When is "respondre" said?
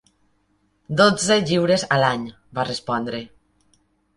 2.71-3.21